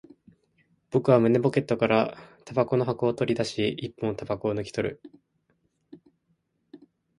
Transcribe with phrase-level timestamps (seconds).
[0.89, 5.01] 僕は胸ポケットから煙草の箱を取り出し、一本煙草を抜き取る